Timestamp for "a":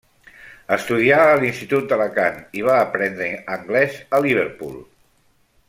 1.25-1.35, 4.19-4.23